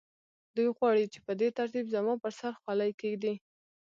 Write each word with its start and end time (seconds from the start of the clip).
دوی 0.55 0.69
غواړي 0.77 1.05
چې 1.13 1.19
په 1.25 1.31
دې 1.39 1.49
ترتیب 1.57 1.85
زما 1.95 2.13
پر 2.23 2.31
سر 2.39 2.53
خولۍ 2.61 2.91
کېږدي 3.01 3.33